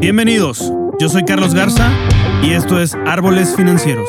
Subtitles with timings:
[0.00, 1.90] Bienvenidos, yo soy Carlos Garza
[2.40, 4.08] y esto es Árboles Financieros.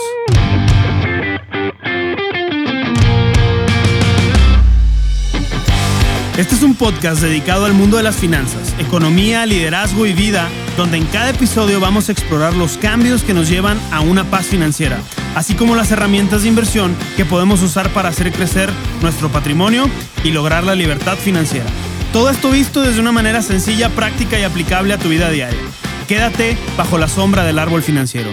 [6.37, 10.47] Este es un podcast dedicado al mundo de las finanzas, economía, liderazgo y vida,
[10.77, 14.45] donde en cada episodio vamos a explorar los cambios que nos llevan a una paz
[14.45, 14.99] financiera,
[15.33, 18.69] así como las herramientas de inversión que podemos usar para hacer crecer
[19.01, 19.89] nuestro patrimonio
[20.23, 21.65] y lograr la libertad financiera.
[22.11, 25.59] Todo esto visto desde una manera sencilla, práctica y aplicable a tu vida diaria.
[26.07, 28.31] Quédate bajo la sombra del árbol financiero.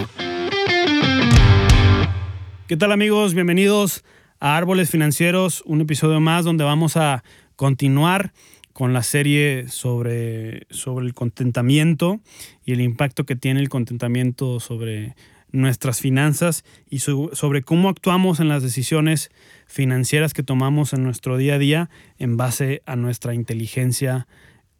[2.67, 3.35] ¿Qué tal amigos?
[3.35, 4.03] Bienvenidos
[4.39, 7.23] a Árboles Financieros, un episodio más donde vamos a
[7.55, 8.33] continuar
[8.73, 12.19] con la serie sobre, sobre el contentamiento
[12.65, 15.15] y el impacto que tiene el contentamiento sobre
[15.51, 19.31] nuestras finanzas y sobre cómo actuamos en las decisiones
[19.65, 24.27] financieras que tomamos en nuestro día a día en base a nuestra inteligencia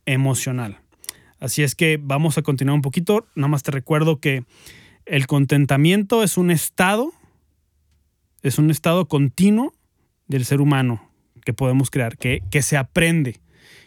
[0.05, 0.80] emocional.
[1.39, 3.27] Así es que vamos a continuar un poquito.
[3.35, 4.44] Nada más te recuerdo que
[5.06, 7.13] el contentamiento es un estado,
[8.41, 9.73] es un estado continuo
[10.28, 11.09] del ser humano
[11.45, 13.39] que podemos crear, que, que se aprende.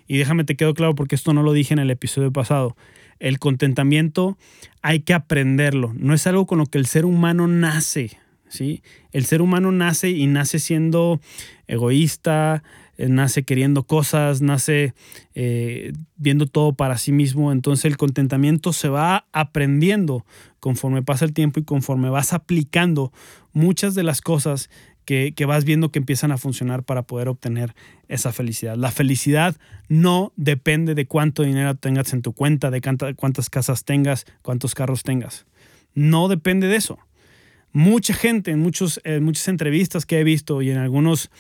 [0.06, 2.76] Y déjame te quedo claro porque esto no lo dije en el episodio pasado.
[3.20, 4.36] El contentamiento
[4.82, 5.92] hay que aprenderlo.
[5.96, 8.18] No es algo con lo que el ser humano nace.
[8.48, 8.82] ¿sí?
[9.12, 11.20] El ser humano nace y nace siendo
[11.66, 12.62] egoísta,
[12.96, 14.94] eh, nace queriendo cosas, nace
[15.34, 17.52] eh, viendo todo para sí mismo.
[17.52, 20.26] Entonces el contentamiento se va aprendiendo
[20.58, 23.12] conforme pasa el tiempo y conforme vas aplicando
[23.52, 24.68] muchas de las cosas
[25.34, 27.74] que, vas viendo que empiezan a funcionar para poder obtener
[28.06, 28.76] esa felicidad.
[28.76, 29.56] La felicidad
[29.88, 35.02] no depende de cuánto dinero tengas en tu cuenta, de cuántas casas tengas, cuántos carros
[35.02, 35.46] tengas.
[35.94, 37.00] No depende de eso.
[37.72, 41.30] Mucha gente, en, muchos, muchas entrevistas que he visto y en algunos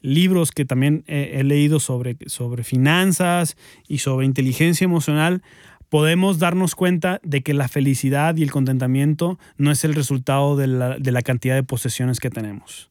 [0.00, 5.42] libros que también he, leído sobre, sobre finanzas y sobre inteligencia emocional,
[5.88, 10.66] podemos darnos cuenta de que la felicidad y el contentamiento no es el resultado de
[10.66, 12.89] la, de la cantidad de posesiones que tenemos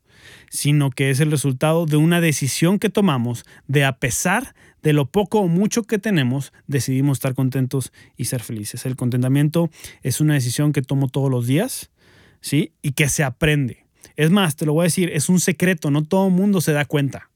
[0.50, 5.06] sino que es el resultado de una decisión que tomamos de a pesar de lo
[5.06, 8.86] poco o mucho que tenemos, decidimos estar contentos y ser felices.
[8.86, 9.70] El contentamiento
[10.04, 11.90] es una decisión que tomo todos los días,
[12.42, 12.72] ¿sí?
[12.82, 13.86] Y que se aprende.
[14.16, 16.72] Es más, te lo voy a decir, es un secreto, no todo el mundo se
[16.72, 17.30] da cuenta.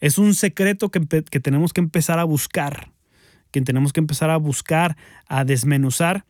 [0.00, 2.90] Es un secreto que, que tenemos que empezar a buscar,
[3.50, 4.96] que tenemos que empezar a buscar,
[5.28, 6.24] a desmenuzar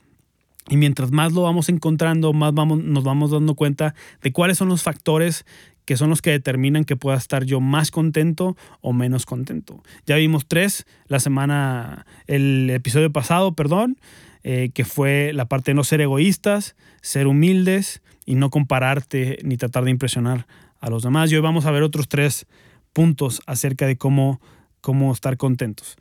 [0.69, 4.69] y mientras más lo vamos encontrando, más vamos, nos vamos dando cuenta de cuáles son
[4.69, 5.45] los factores
[5.85, 9.83] que son los que determinan que pueda estar yo más contento o menos contento.
[10.07, 13.99] Ya vimos tres la semana, el episodio pasado, perdón,
[14.45, 19.57] eh, que fue la parte de no ser egoístas, ser humildes y no compararte ni
[19.57, 20.47] tratar de impresionar
[20.79, 21.33] a los demás.
[21.33, 22.47] Y hoy vamos a ver otros tres
[22.93, 24.41] puntos acerca de cómo,
[24.81, 25.97] cómo estar contentos.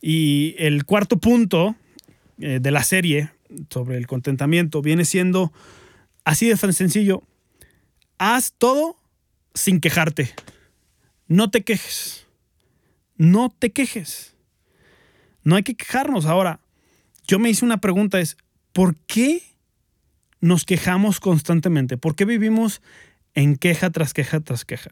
[0.00, 1.74] Y el cuarto punto
[2.38, 3.30] eh, de la serie
[3.70, 5.52] sobre el contentamiento viene siendo
[6.24, 7.22] así de sencillo.
[8.18, 8.96] Haz todo
[9.54, 10.34] sin quejarte.
[11.26, 12.26] No te quejes.
[13.16, 14.34] No te quejes.
[15.44, 16.26] No hay que quejarnos.
[16.26, 16.60] Ahora,
[17.26, 18.36] yo me hice una pregunta, es,
[18.72, 19.42] ¿por qué
[20.40, 21.96] nos quejamos constantemente?
[21.96, 22.82] ¿Por qué vivimos
[23.34, 24.90] en queja tras queja tras queja?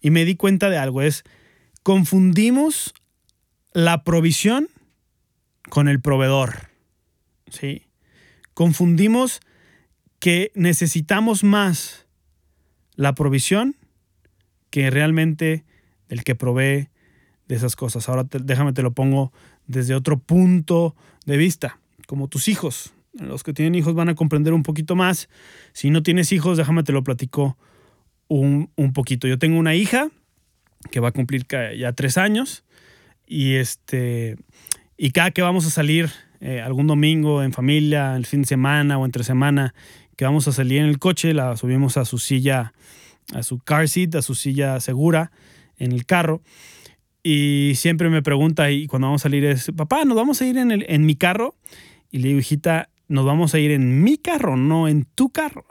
[0.00, 1.24] Y me di cuenta de algo, es,
[1.82, 2.94] confundimos
[3.72, 4.68] la provisión
[5.68, 6.68] con el proveedor.
[7.50, 7.88] ¿Sí?
[8.58, 9.40] confundimos
[10.18, 12.08] que necesitamos más
[12.96, 13.76] la provisión
[14.70, 15.64] que realmente
[16.08, 16.88] el que provee
[17.46, 18.08] de esas cosas.
[18.08, 19.32] Ahora déjame te lo pongo
[19.68, 21.78] desde otro punto de vista,
[22.08, 22.94] como tus hijos.
[23.12, 25.28] Los que tienen hijos van a comprender un poquito más.
[25.72, 27.56] Si no tienes hijos, déjame te lo platico
[28.26, 29.28] un, un poquito.
[29.28, 30.08] Yo tengo una hija
[30.90, 32.64] que va a cumplir ya tres años
[33.24, 34.36] y este
[34.98, 36.10] y cada que vamos a salir
[36.40, 39.72] eh, algún domingo en familia, el fin de semana o entre semana,
[40.16, 42.72] que vamos a salir en el coche, la subimos a su silla,
[43.32, 45.30] a su car seat, a su silla segura
[45.76, 46.42] en el carro.
[47.22, 50.58] Y siempre me pregunta, y cuando vamos a salir es, papá, ¿nos vamos a ir
[50.58, 51.54] en, el, en mi carro?
[52.10, 55.64] Y le digo, hijita, nos vamos a ir en mi carro, no en tu carro.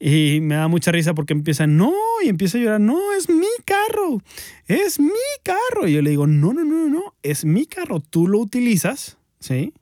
[0.00, 1.92] Y me da mucha risa porque empieza, no,
[2.24, 4.22] y empieza a llorar, no, es mi carro,
[4.66, 5.10] es mi
[5.42, 5.86] carro.
[5.86, 9.74] Y yo le digo, no, no, no, no, es mi carro, tú lo utilizas, ¿sí?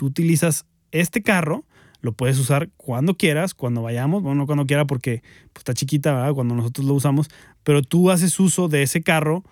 [0.00, 1.66] tú utilizas este carro,
[2.00, 5.22] lo puedes usar cuando quieras, cuando vayamos, bueno, no cuando quiera porque
[5.52, 6.32] pues, está chiquita.
[6.32, 7.28] Cuando nosotros lo usamos,
[7.64, 9.44] pero tú haces uso de ese carro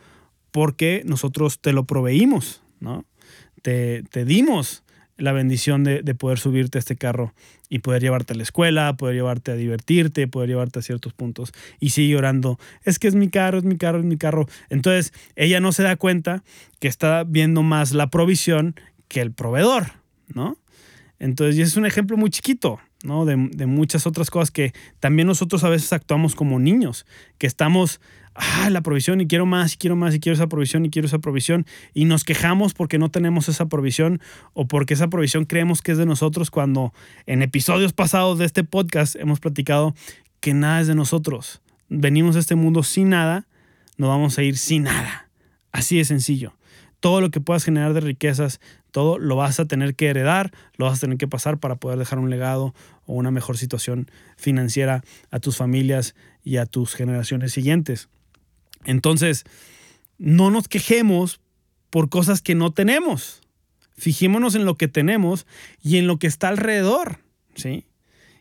[0.51, 3.05] porque nosotros te lo proveímos, ¿no?
[3.61, 4.85] Te, te dimos
[5.19, 7.35] la bendición de, de, poder subirte a este carro
[7.69, 11.53] y poder llevarte a la escuela, poder llevarte a divertirte, poder llevarte a ciertos puntos.
[11.81, 14.49] Y sigue llorando, es que es mi carro, es mi carro, es mi carro.
[14.71, 16.43] Entonces, ella no se da cuenta
[16.81, 18.75] que está viendo más la provisión
[19.09, 19.99] que el proveedor.
[20.35, 20.57] ¿no?
[21.19, 23.25] Entonces, y es un ejemplo muy chiquito, ¿no?
[23.25, 27.07] De, de, muchas otras cosas que también nosotros a veces actuamos como niños,
[27.39, 28.01] que estamos,
[28.39, 31.07] ah, la provisión y quiero más, y quiero más, y quiero esa provisión, y quiero
[31.07, 34.21] esa provisión, y nos quejamos porque no tenemos esa provisión
[34.55, 36.93] o porque esa provisión creemos que es de nosotros cuando
[37.27, 39.95] en episodios pasados de este podcast hemos platicado
[40.41, 41.61] que nada es de nosotros.
[41.89, 43.47] Venimos a este mundo sin nada,
[43.97, 45.29] nos vamos a ir sin nada.
[45.73, 46.55] Así de sencillo.
[47.01, 48.61] Todo lo que puedas generar de riquezas,
[48.91, 51.99] todo lo vas a tener que heredar, lo vas a tener que pasar para poder
[51.99, 52.75] dejar un legado
[53.07, 58.09] o una mejor situación financiera a tus familias y a tus generaciones siguientes.
[58.85, 59.45] Entonces,
[60.19, 61.41] no nos quejemos
[61.91, 63.41] por cosas que no tenemos.
[63.97, 65.47] Fijémonos en lo que tenemos
[65.83, 67.19] y en lo que está alrededor,
[67.55, 67.85] ¿sí?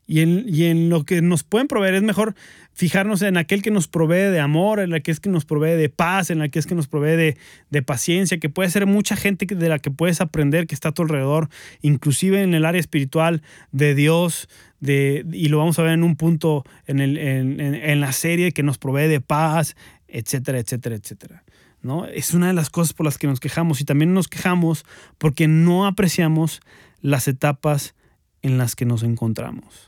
[0.09, 1.95] Y en, y en, lo que nos pueden proveer.
[1.95, 2.33] Es mejor
[2.71, 6.29] fijarnos en aquel que nos provee de amor, en aquel que nos provee de paz,
[6.29, 7.37] en aquel que nos provee de,
[7.71, 10.91] de, paciencia, que puede ser mucha gente de la que puedes aprender, que está a
[10.93, 11.49] tu alrededor,
[11.81, 13.41] inclusive en el área espiritual
[13.73, 14.47] de Dios,
[14.79, 18.13] de, y lo vamos a ver en un punto en, el, en, en, en la
[18.13, 19.75] serie, que nos provee de paz,
[20.07, 21.43] etcétera, etcétera, etcétera.
[21.81, 22.05] ¿no?
[22.05, 24.85] Es una de las cosas por las que nos quejamos y también nos quejamos
[25.17, 26.61] porque no apreciamos
[27.01, 27.95] las etapas
[28.41, 29.87] en las que nos encontramos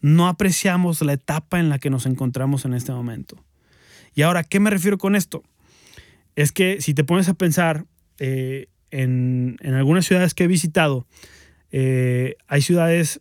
[0.00, 3.44] no apreciamos la etapa en la que nos encontramos en este momento.
[4.14, 5.42] Y ahora, ¿qué me refiero con esto?
[6.36, 7.84] Es que si te pones a pensar
[8.18, 11.06] eh, en, en, algunas ciudades que he visitado,
[11.72, 13.20] eh, hay ciudades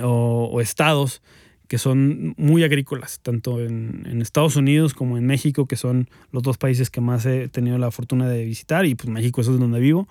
[0.00, 1.22] o, o, estados
[1.68, 6.58] que son muy agrícolas, tanto en, Estados Unidos como en México, que son los dos
[6.58, 10.08] países que más he tenido la fortuna de visitar, y pues México es donde vivo.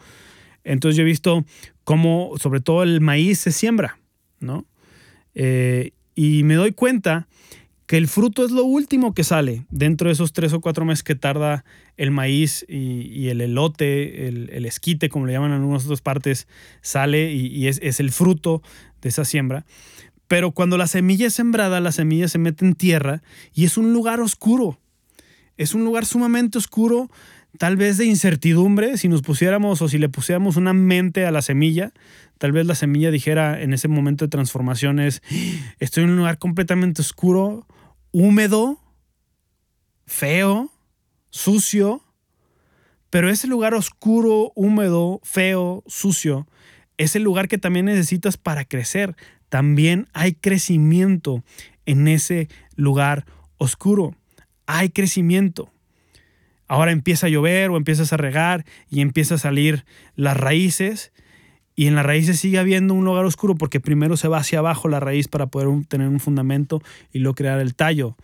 [0.63, 1.45] Entonces yo he visto
[1.83, 3.99] cómo sobre todo el maíz se siembra,
[4.39, 4.65] ¿no?
[5.33, 7.27] Eh, y me doy cuenta
[7.87, 11.03] que el fruto es lo último que sale dentro de esos tres o cuatro meses
[11.03, 11.63] que tarda
[11.95, 16.47] el maíz y, el elote, el, esquite, como le llaman en algunas otras partes,
[16.81, 18.61] sale y, es, el fruto
[19.01, 19.65] de esa siembra.
[20.27, 23.21] Pero cuando la semilla es sembrada, la semilla se mete en tierra
[23.53, 24.79] y es un lugar oscuro.
[25.55, 27.09] Es un lugar sumamente oscuro,
[27.57, 31.41] tal vez de incertidumbre, si nos pusiéramos o si le pusiéramos una mente a la
[31.41, 31.93] semilla,
[32.37, 35.21] Tal vez la semilla dijera en ese momento de transformación es,
[35.79, 37.65] estoy en un lugar completamente oscuro,
[38.11, 38.79] húmedo,
[40.05, 40.71] feo,
[41.29, 42.03] sucio,
[43.09, 46.47] pero ese lugar oscuro, húmedo, feo, sucio,
[46.97, 49.15] es el lugar que también necesitas para crecer.
[49.49, 51.43] También hay crecimiento
[51.85, 53.25] en ese lugar
[53.57, 54.15] oscuro.
[54.65, 55.71] Hay crecimiento.
[56.67, 59.85] Ahora empieza a llover o empiezas a regar y empieza a salir
[60.15, 61.13] las raíces
[61.75, 64.59] y en la raíz se sigue habiendo un lugar oscuro porque primero se va hacia
[64.59, 66.81] abajo la raíz para poder tener un fundamento
[67.13, 68.17] y luego crear el tallo.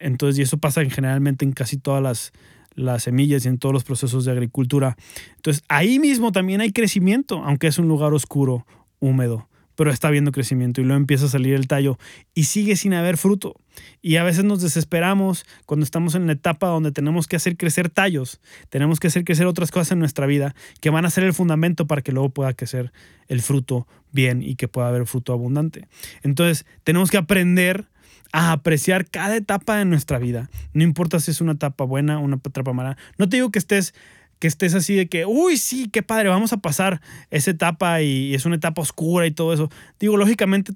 [0.00, 2.32] Entonces, y eso pasa generalmente en casi todas las,
[2.74, 4.96] las semillas y en todos los procesos de agricultura.
[5.36, 8.66] Entonces, ahí mismo también hay crecimiento, aunque es un lugar oscuro,
[8.98, 11.98] húmedo pero está viendo crecimiento y luego empieza a salir el tallo
[12.34, 13.54] y sigue sin haber fruto.
[14.02, 17.90] Y a veces nos desesperamos cuando estamos en la etapa donde tenemos que hacer crecer
[17.90, 18.40] tallos,
[18.70, 21.86] tenemos que hacer crecer otras cosas en nuestra vida que van a ser el fundamento
[21.86, 22.92] para que luego pueda crecer
[23.28, 25.86] el fruto bien y que pueda haber fruto abundante.
[26.22, 27.86] Entonces, tenemos que aprender
[28.32, 30.50] a apreciar cada etapa de nuestra vida.
[30.72, 32.96] No importa si es una etapa buena una etapa mala.
[33.18, 33.94] No te digo que estés
[34.38, 37.00] que estés así de que, uy, sí, qué padre, vamos a pasar
[37.30, 39.70] esa etapa y es una etapa oscura y todo eso.
[39.98, 40.72] Digo, lógicamente,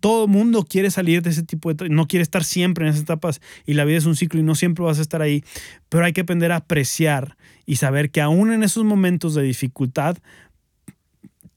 [0.00, 3.40] todo mundo quiere salir de ese tipo de, no quiere estar siempre en esas etapas
[3.66, 5.44] y la vida es un ciclo y no siempre vas a estar ahí,
[5.88, 10.18] pero hay que aprender a apreciar y saber que aún en esos momentos de dificultad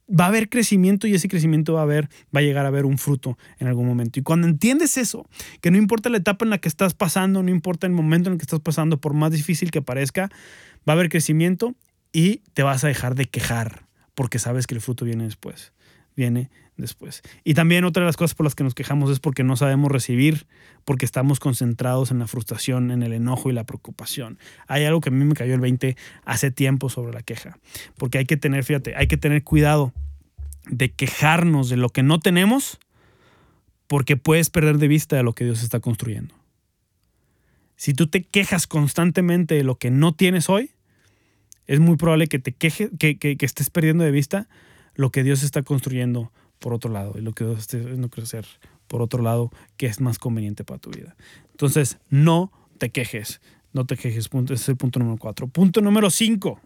[0.10, 2.98] va a haber crecimiento y ese crecimiento va a va a llegar a haber un
[2.98, 4.20] fruto en algún momento.
[4.20, 5.25] Y cuando entiendes eso,
[5.62, 8.34] que no importa la etapa en la que estás pasando, no importa el momento en
[8.34, 10.30] el que estás pasando, por más difícil que parezca,
[10.88, 11.75] va a haber crecimiento
[12.12, 13.86] y te vas a dejar de quejar
[14.16, 15.74] porque sabes que el fruto viene después.
[16.16, 17.22] Viene después.
[17.44, 19.92] Y también otra de las cosas por las que nos quejamos es porque no sabemos
[19.92, 20.46] recibir,
[20.86, 24.38] porque estamos concentrados en la frustración, en el enojo y la preocupación.
[24.68, 27.58] Hay algo que a mí me cayó el 20 hace tiempo sobre la queja,
[27.98, 29.94] porque hay que tener, fíjate, hay que tener cuidado
[30.68, 32.80] de quejarnos de lo que no tenemos,
[33.88, 36.36] porque puedes perder de vista de lo que Dios está construyendo.
[37.84, 40.72] Si tú te quejas constantemente de lo que no tienes hoy,
[41.68, 44.48] es muy probable que te queje, que, que, estés perdiendo de vista
[44.96, 48.46] lo que Dios está construyendo por otro lado y lo que Dios está haciendo crecer
[48.88, 51.18] por otro lado que es más conveniente para tu vida.
[51.52, 53.42] Entonces, no te quejes,
[53.74, 55.48] no te quejes, ese es el punto número cuatro.
[55.48, 56.62] Punto número cinco.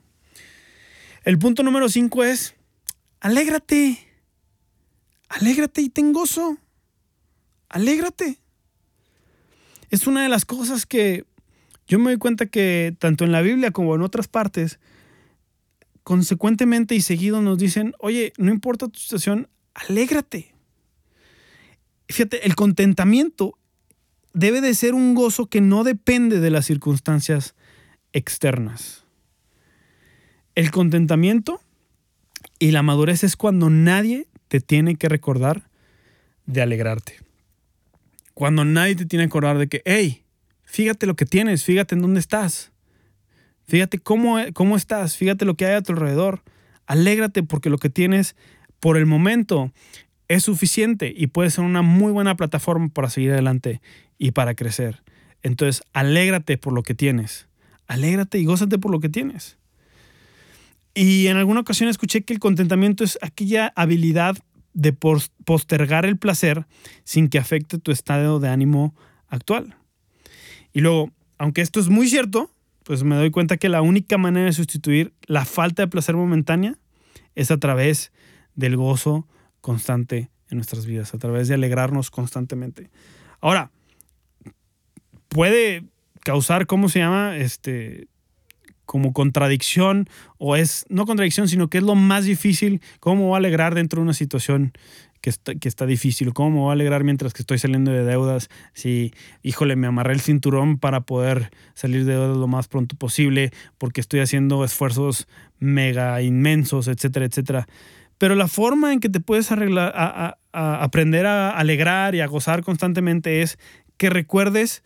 [1.23, 2.53] El punto número cinco es,
[3.21, 3.97] alégrate,
[5.29, 6.59] alégrate y ten gozo,
[7.69, 8.37] alégrate.
[9.89, 11.25] Es una de las cosas que
[11.87, 14.79] yo me doy cuenta que tanto en la Biblia como en otras partes,
[16.03, 20.53] consecuentemente y seguido nos dicen, oye, no importa tu situación, alégrate.
[22.09, 23.57] Fíjate, el contentamiento
[24.33, 27.55] debe de ser un gozo que no depende de las circunstancias
[28.13, 29.03] externas.
[30.55, 31.61] El contentamiento
[32.59, 35.69] y la madurez es cuando nadie te tiene que recordar
[36.45, 37.26] de alegrarte.
[38.37, 40.21] Cuando nadie te tiene que acordar de que, hey,
[40.61, 42.71] fíjate lo que tienes, fíjate en dónde estás,
[43.65, 46.43] fíjate cómo, cómo estás, fíjate lo que hay a tu alrededor.
[46.85, 48.35] Alégrate porque lo que tienes
[48.79, 49.73] por el momento
[50.27, 53.81] es suficiente y puede ser una muy buena plataforma para seguir adelante
[54.19, 55.01] y para crecer.
[55.41, 57.47] Entonces, alégrate por lo que tienes.
[57.87, 59.57] Alégrate y gózate por lo que tienes.
[60.93, 64.37] Y en alguna ocasión escuché que el contentamiento es aquella habilidad
[64.77, 66.67] de postergar el placer
[67.03, 68.95] sin que afecte tu estado de ánimo
[69.27, 69.75] actual.
[70.71, 72.51] Y luego, aunque esto es muy cierto,
[72.83, 76.77] pues me doy cuenta que la única manera de sustituir la falta de placer momentánea
[77.33, 78.11] es a través
[78.53, 79.27] del gozo
[79.61, 82.91] constante en nuestras vidas, a través de alegrarnos constantemente.
[83.41, 83.71] Ahora,
[85.27, 85.85] puede
[86.23, 87.35] causar, ¿cómo se llama?
[87.35, 88.09] Este,
[88.87, 93.33] como contradicción, o es, no contradicción, sino que es lo más difícil, cómo me voy
[93.35, 94.71] a alegrar dentro de una situación
[95.21, 98.03] que está, que está difícil, cómo me voy a alegrar mientras que estoy saliendo de
[98.03, 99.13] deudas, si,
[99.43, 104.01] híjole, me amarré el cinturón para poder salir de deudas lo más pronto posible, porque
[104.01, 105.27] estoy haciendo esfuerzos
[105.59, 107.67] mega inmensos, etcétera, etcétera.
[108.17, 112.63] Pero la forma en que te puedes arreglar, a, aprender a alegrar y a gozar
[112.63, 113.59] constantemente es
[113.97, 114.81] que recuerdes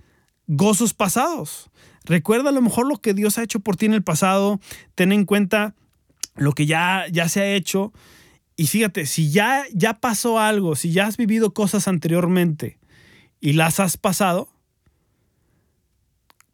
[0.48, 1.70] gozos pasados.
[2.06, 4.60] Recuerda a lo mejor lo que Dios ha hecho por ti en el pasado.
[4.96, 5.76] Ten en cuenta
[6.36, 7.94] lo que ya, ya se ha hecho.
[8.56, 12.80] Y fíjate, si ya, ya pasó algo, si ya has vivido cosas anteriormente
[13.40, 14.50] y las has pasado,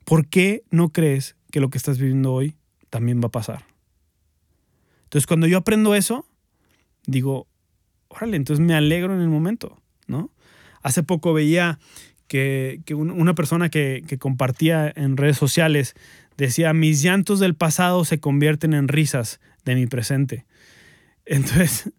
[0.06, 2.56] ¿por qué no crees que lo que estás viviendo hoy
[2.90, 3.66] también va a pasar?
[5.04, 6.26] Entonces, cuando yo aprendo eso,
[7.06, 7.48] digo,
[8.10, 10.32] órale, entonces me alegro en el momento, ¿no?
[10.82, 11.80] Hace poco veía
[12.28, 15.96] que, una persona que, que, compartía en redes sociales
[16.38, 20.46] decía, mis llantos del pasado se convierten en risas de mi presente.
[21.26, 21.92] Entonces,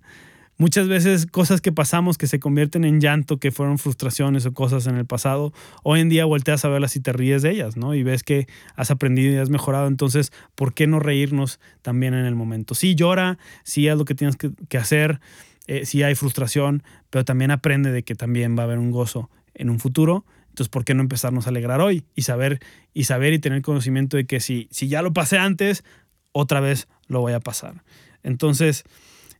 [0.58, 4.86] muchas veces cosas que pasamos que se convierten en llanto, que fueron frustraciones o cosas
[4.86, 7.94] en el pasado, hoy en día volteas a verlas y te ríes de ellas, ¿no?
[7.94, 12.26] Y ves que has aprendido y has mejorado, entonces, ¿por qué no reírnos también en
[12.26, 12.74] el momento?
[12.74, 15.20] Sí llora, sí haz lo que tienes que, hacer,
[15.66, 19.30] eh, sí hay frustración, pero también aprende de que también va a haber un gozo
[19.58, 20.24] en un futuro.
[20.48, 22.60] Entonces, ¿por qué no empezarnos a alegrar hoy y saber
[22.94, 25.84] y saber y tener conocimiento de que si, si ya lo pasé antes,
[26.32, 27.84] otra vez lo voy a pasar?
[28.22, 28.84] Entonces,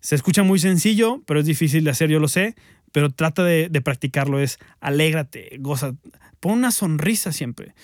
[0.01, 2.55] se escucha muy sencillo, pero es difícil de hacer, yo lo sé,
[2.93, 5.95] pero trata de, practicarlo, es alégrate, goza,
[6.41, 7.75] pon una sonrisa siempre.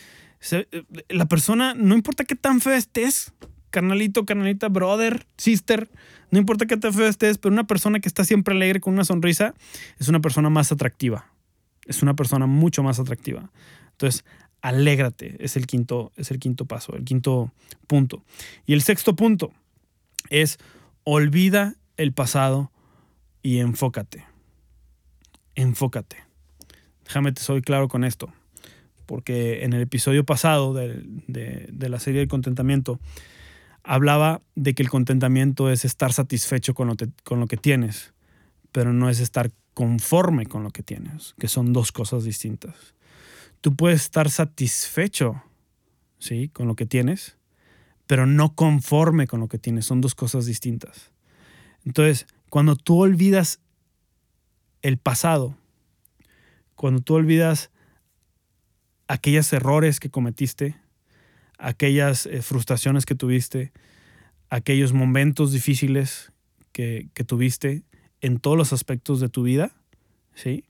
[1.09, 3.33] La persona, no importa qué tan feo estés,
[3.71, 5.91] carnalito, carnalita, brother, sister,
[6.31, 9.05] no importa qué tan feo estés, pero una persona que está siempre alegre con una
[9.05, 9.55] sonrisa
[9.99, 11.34] es una persona más atractiva.
[11.87, 13.51] Es una persona mucho más atractiva.
[13.93, 14.25] Entonces,
[14.61, 17.53] alégrate, es el quinto, es el quinto paso, el quinto
[17.87, 18.25] punto.
[18.65, 19.53] Y el sexto punto
[20.31, 20.59] es
[21.05, 22.73] olvida el pasado
[23.43, 24.25] y enfócate.
[25.55, 26.17] Enfócate.
[27.05, 28.33] Déjame te soy claro con esto,
[29.05, 32.99] porque en el episodio pasado de, la serie del contentamiento
[33.83, 38.15] hablaba de que el contentamiento es estar satisfecho con lo, con lo que tienes,
[38.73, 42.95] pero no es estar conforme con lo que tienes, que son dos cosas distintas.
[43.61, 45.43] Tú puedes estar satisfecho,
[46.19, 46.49] ¿sí?
[46.49, 47.37] Con lo que tienes,
[48.07, 51.11] pero no conforme con lo que tienes, son dos cosas distintas.
[51.85, 53.61] Entonces, cuando tú olvidas
[54.83, 55.57] el pasado,
[56.75, 57.71] cuando tú olvidas
[59.09, 60.77] aquellos errores que cometiste,
[61.59, 63.73] aquellas eh, frustraciones que tuviste,
[64.51, 66.33] aquellos momentos difíciles
[66.73, 67.85] que, que, tuviste
[68.25, 69.73] en todos los aspectos de tu vida,
[70.35, 70.65] ¿sí?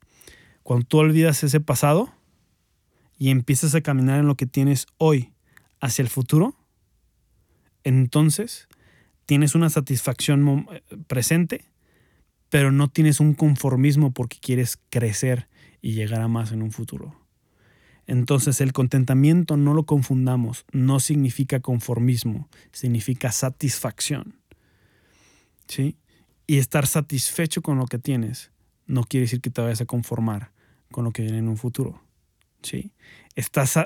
[0.64, 2.12] Cuando tú olvidas ese pasado
[3.16, 5.32] y empiezas a caminar en lo que tienes hoy
[5.80, 6.56] hacia el futuro,
[7.84, 8.66] entonces
[9.24, 11.64] tienes una satisfacción eh, presente,
[12.48, 15.46] pero no tienes un conformismo porque quieres crecer
[15.80, 17.14] y llegar a más en un futuro.
[18.08, 24.40] Entonces el contentamiento no lo confundamos, no significa conformismo, significa satisfacción.
[25.68, 25.96] ¿Sí?
[26.46, 28.50] Y estar satisfecho con lo que tienes
[28.86, 30.52] no quiere decir que te vayas a conformar
[30.90, 32.02] con lo que viene en un futuro.
[32.62, 32.92] ¿Sí?
[33.34, 33.78] Estás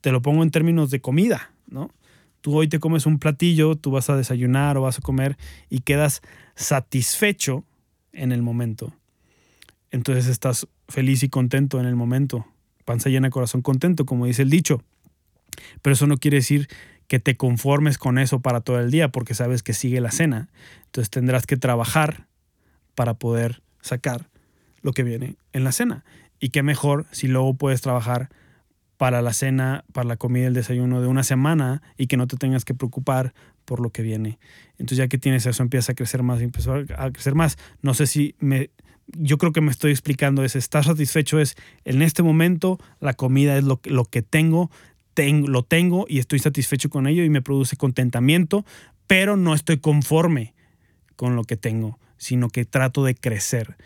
[0.00, 1.90] te lo pongo en términos de comida, ¿no?
[2.40, 5.36] Tú hoy te comes un platillo, tú vas a desayunar o vas a comer
[5.68, 6.22] y quedas
[6.54, 7.64] satisfecho
[8.12, 8.92] en el momento.
[9.90, 12.46] Entonces estás feliz y contento en el momento.
[12.84, 14.82] Panza llena, corazón contento, como dice el dicho.
[15.82, 16.68] Pero eso no quiere decir
[17.08, 20.48] que te conformes con eso para todo el día, porque sabes que sigue la cena.
[20.86, 22.26] Entonces tendrás que trabajar
[22.94, 24.28] para poder sacar
[24.82, 26.04] lo que viene en la cena.
[26.40, 28.30] Y qué mejor si luego puedes trabajar
[28.96, 32.26] para la cena, para la comida y el desayuno de una semana y que no
[32.26, 33.34] te tengas que preocupar
[33.64, 34.38] por lo que viene.
[34.78, 37.58] Entonces ya que tienes eso empieza a crecer más, empieza a crecer más.
[37.82, 38.70] No sé si me...
[39.08, 43.56] Yo creo que me estoy explicando es, estar satisfecho es, en este momento la comida
[43.56, 44.68] es lo, lo que tengo,
[45.16, 48.64] lo tengo y estoy satisfecho con ello y me produce contentamiento,
[49.06, 50.54] pero no estoy conforme
[51.16, 53.76] con lo que tengo, sino que trato de crecer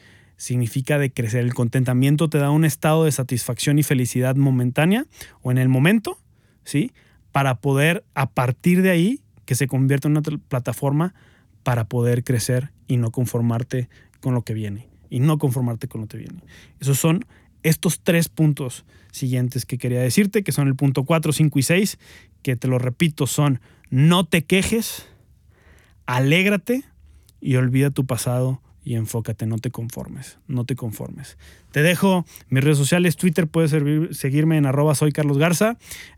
[0.40, 1.44] significa de crecer.
[1.44, 5.04] El contentamiento te da un estado de satisfacción y felicidad momentánea
[5.42, 6.18] o en el momento,
[6.64, 6.92] ¿sí?
[7.30, 11.14] Para poder a partir de ahí que se convierta en una plataforma
[11.62, 14.88] para poder crecer y no conformarte con lo que viene.
[15.10, 16.42] Y no conformarte con lo que viene.
[16.80, 17.26] Esos son
[17.62, 21.98] estos tres puntos siguientes que quería decirte, que son el punto 4, 5 y 6,
[22.42, 25.06] que te lo repito, son no te quejes,
[26.06, 26.84] alégrate
[27.40, 31.36] y olvida tu pasado y enfócate, no te conformes, no te conformes.
[31.70, 33.70] Te dejo mis redes sociales, Twitter puedes
[34.16, 34.94] seguirme en arroba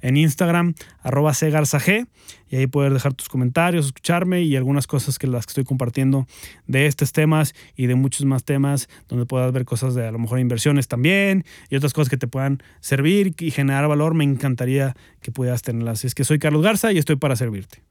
[0.01, 2.07] en Instagram arroba cgarzag
[2.49, 6.27] y ahí puedes dejar tus comentarios, escucharme y algunas cosas que las que estoy compartiendo
[6.67, 10.19] de estos temas y de muchos más temas donde puedas ver cosas de a lo
[10.19, 14.95] mejor inversiones también y otras cosas que te puedan servir y generar valor, me encantaría
[15.21, 16.05] que puedas tenerlas.
[16.05, 17.83] Es que soy Carlos Garza y estoy para servirte.